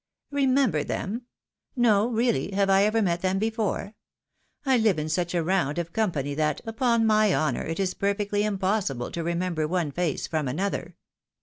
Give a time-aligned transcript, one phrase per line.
[0.41, 1.27] "Remember them?
[1.75, 2.53] No, really!
[2.53, 3.93] have I ever met them be fore?
[4.65, 8.41] I Hve in such a round of company, that, upon my honour, it is perfectly
[8.43, 10.95] impossible to remember one face from another.